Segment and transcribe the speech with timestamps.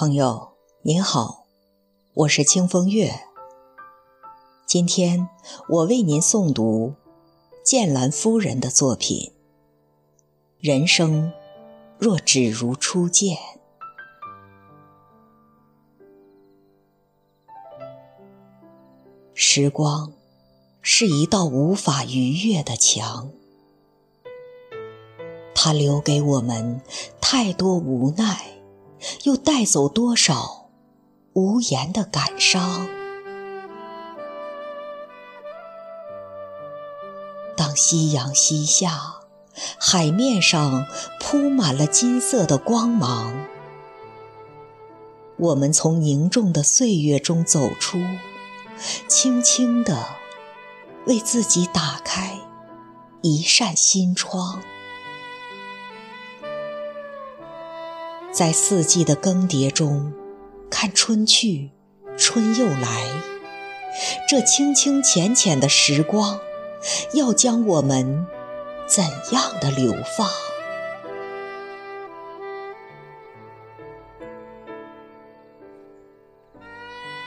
[0.00, 1.44] 朋友您好，
[2.14, 3.20] 我是清风月。
[4.64, 5.28] 今天
[5.68, 6.94] 我为您诵读
[7.62, 9.18] 剑兰夫人的作品
[10.58, 11.30] 《人生
[11.98, 13.36] 若只如初见》。
[19.34, 20.14] 时光
[20.80, 23.30] 是一道无法逾越的墙，
[25.54, 26.80] 它留给我们
[27.20, 28.59] 太多无奈。
[29.24, 30.70] 又带走多少
[31.32, 32.88] 无言的感伤？
[37.56, 39.20] 当夕阳西下，
[39.78, 40.86] 海面上
[41.20, 43.46] 铺满了金色的光芒，
[45.36, 47.98] 我们从凝重的岁月中走出，
[49.06, 50.06] 轻轻地
[51.06, 52.38] 为自己打开
[53.20, 54.62] 一扇心窗。
[58.40, 60.14] 在四季的更迭中，
[60.70, 61.72] 看春去，
[62.16, 63.06] 春又来。
[64.26, 66.40] 这清清浅浅的时光，
[67.12, 68.26] 要将我们
[68.86, 70.26] 怎样的流放？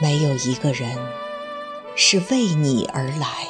[0.00, 0.96] 没有一个人
[1.94, 3.48] 是为你而来，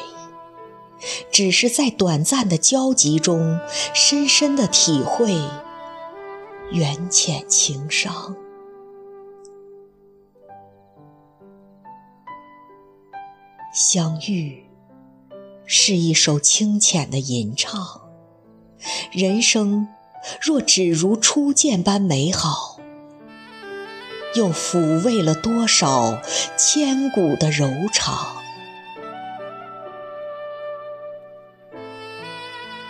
[1.30, 3.60] 只是在短暂的交集中，
[3.94, 5.38] 深深的体会。
[6.72, 8.34] 缘浅情伤，
[13.72, 14.64] 相遇
[15.66, 18.00] 是一首清浅的吟唱。
[19.12, 19.86] 人生
[20.40, 22.80] 若只如初见般美好，
[24.34, 26.20] 又抚慰了多少
[26.56, 28.36] 千古的柔肠？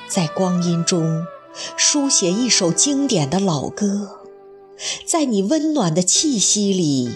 [0.09, 1.27] 在光阴中。
[1.77, 4.21] 书写一首经典的老歌，
[5.07, 7.11] 在你温暖的气息里，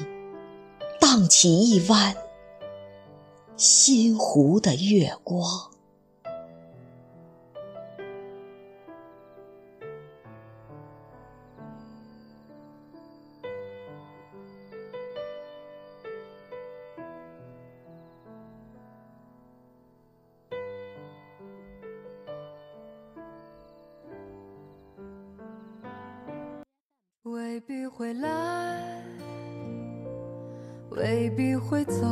[1.00, 2.16] 荡起一弯
[3.56, 5.67] 新湖的月光。
[27.98, 29.02] 未必会来，
[30.90, 32.06] 未必会走，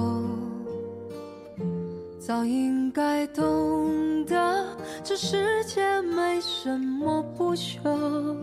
[2.18, 4.66] 早应该懂得，
[5.04, 8.36] 这世界没什么不朽。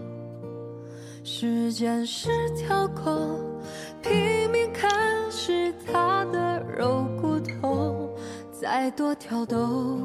[1.25, 3.11] 时间是条狗，
[4.01, 4.89] 拼命啃
[5.29, 8.09] 食它的肉骨头，
[8.51, 9.99] 再多挑逗，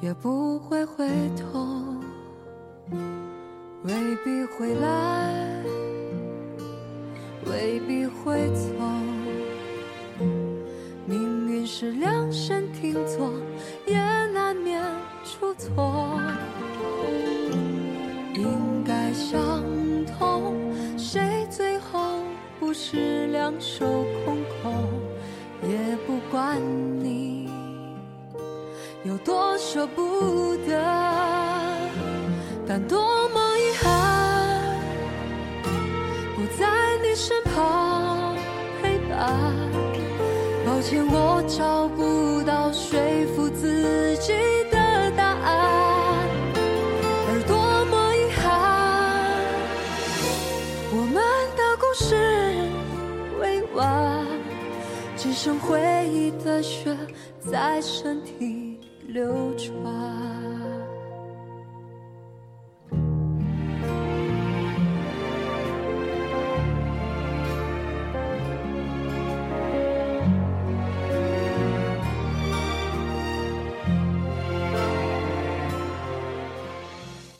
[0.00, 1.64] 也不会回头。
[3.84, 3.94] 未
[4.24, 5.32] 必会来，
[7.46, 8.72] 未必会走。
[11.06, 13.32] 命运是量身定做，
[13.86, 13.96] 也
[14.32, 14.82] 难免
[15.24, 16.20] 出错。
[18.34, 19.62] 应该相
[20.18, 20.54] 同，
[20.98, 22.18] 谁最后
[22.58, 24.74] 不是两手空空？
[25.62, 26.60] 也不管
[27.00, 27.48] 你
[29.04, 30.82] 有多舍不得，
[32.66, 33.37] 但多么。
[37.08, 38.36] 你身旁
[38.82, 39.32] 陪伴，
[40.66, 43.00] 抱歉，我找不到说
[43.34, 44.34] 服自己
[44.70, 44.76] 的
[45.16, 46.28] 答案，
[47.26, 48.44] 而多么遗憾，
[50.92, 51.16] 我们
[51.56, 52.14] 的故事
[53.40, 54.26] 未完，
[55.16, 55.80] 只剩回
[56.12, 56.94] 忆的血
[57.40, 60.47] 在身体流转。